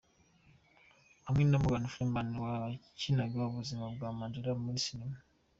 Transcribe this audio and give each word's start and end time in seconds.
Hamwe 1.25 1.43
na 1.45 1.57
Morgan 1.61 1.85
Freeman 1.91 2.29
wakinaga 2.43 3.39
ubuzima 3.51 3.85
bwa 3.93 4.09
Mandela 4.17 4.51
muri 4.63 4.83
cinema. 4.85 5.17